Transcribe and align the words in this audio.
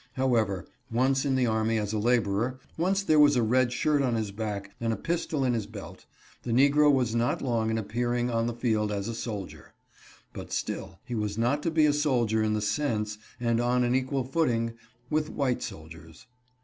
However, 0.13 0.65
once 0.91 1.25
in 1.25 1.35
the 1.35 1.45
army 1.45 1.77
as 1.77 1.93
a 1.93 1.99
laborer, 1.99 2.59
once 2.75 3.03
there 3.03 3.19
with 3.19 3.35
a 3.35 3.43
red 3.43 3.71
shirt 3.71 4.01
on 4.01 4.15
his 4.15 4.31
back 4.31 4.71
and 4.81 4.91
a 4.91 4.95
pistol 4.97 5.45
in 5.45 5.53
his 5.53 5.67
belt, 5.67 6.07
the 6.41 6.49
negro 6.51 6.91
was 6.91 7.13
not 7.13 7.43
long 7.43 7.69
in 7.69 7.77
appear 7.77 8.11
ing 8.15 8.27
on 8.31 8.47
the 8.47 8.55
field 8.55 8.91
as 8.91 9.07
a 9.07 9.13
soldier. 9.13 9.75
But 10.33 10.51
still, 10.51 10.97
he 11.05 11.13
was 11.13 11.37
not 11.37 11.61
to 11.61 11.69
be 11.69 11.85
a 11.85 11.93
soldier 11.93 12.41
in 12.41 12.53
the 12.55 12.61
sense, 12.61 13.19
and 13.39 13.61
on 13.61 13.83
an 13.83 13.93
equal 13.93 14.23
footing, 14.23 14.73
with 15.11 15.29
white 15.29 15.61
soldiers. 15.61 16.25